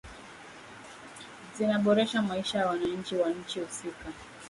zinaboresha 1.57 2.21
maisha 2.21 2.57
ya 2.59 2.67
wananchi 2.67 3.15
wa 3.15 3.29
nchi 3.29 3.59
husika 3.59 4.05